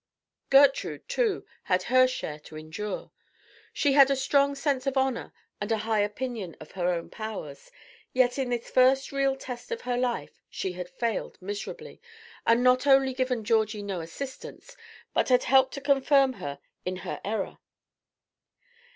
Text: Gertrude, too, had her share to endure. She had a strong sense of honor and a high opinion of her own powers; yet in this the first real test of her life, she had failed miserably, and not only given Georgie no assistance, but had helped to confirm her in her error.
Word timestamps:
Gertrude, 0.49 1.07
too, 1.07 1.45
had 1.65 1.83
her 1.83 2.07
share 2.07 2.39
to 2.39 2.57
endure. 2.57 3.11
She 3.71 3.93
had 3.93 4.09
a 4.09 4.15
strong 4.15 4.55
sense 4.55 4.87
of 4.87 4.97
honor 4.97 5.31
and 5.61 5.71
a 5.71 5.77
high 5.85 5.99
opinion 5.99 6.55
of 6.59 6.71
her 6.71 6.87
own 6.89 7.11
powers; 7.11 7.69
yet 8.11 8.39
in 8.39 8.49
this 8.49 8.65
the 8.65 8.71
first 8.71 9.11
real 9.11 9.35
test 9.35 9.71
of 9.71 9.81
her 9.81 9.97
life, 9.97 10.41
she 10.49 10.71
had 10.71 10.89
failed 10.89 11.37
miserably, 11.39 12.01
and 12.47 12.63
not 12.63 12.87
only 12.87 13.13
given 13.13 13.43
Georgie 13.43 13.83
no 13.83 14.01
assistance, 14.01 14.75
but 15.13 15.29
had 15.29 15.43
helped 15.43 15.75
to 15.75 15.81
confirm 15.81 16.33
her 16.41 16.57
in 16.83 16.95
her 17.05 17.21
error. 17.23 17.59